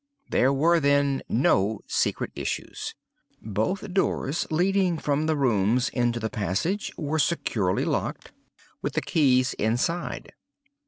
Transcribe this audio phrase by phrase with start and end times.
[0.27, 2.95] There were, then, no secret issues.
[3.39, 8.31] Both doors leading from the rooms into the passage were securely locked,
[8.81, 10.33] with the keys inside.